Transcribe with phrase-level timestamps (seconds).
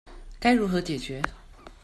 [0.39, 1.21] 該如何解決